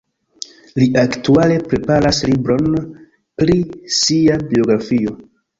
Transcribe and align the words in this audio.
Li 0.79 0.87
aktuale 1.01 1.57
preparas 1.73 2.21
libron 2.31 2.79
pri 3.43 3.57
sia 3.99 4.43
biografio. 4.51 5.17